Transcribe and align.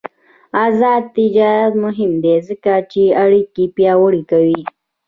آزاد 0.65 1.03
تجارت 1.17 1.73
مهم 1.83 2.11
دی 2.23 2.35
ځکه 2.47 2.71
چې 2.91 3.01
اړیکې 3.23 3.65
پیاوړې 3.75 4.21
کوي. 4.31 4.61